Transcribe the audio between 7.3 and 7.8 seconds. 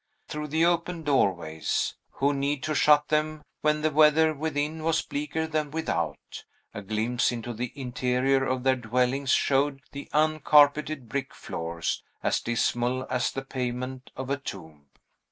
into the